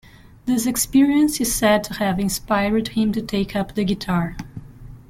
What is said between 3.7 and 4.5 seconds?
the guitar.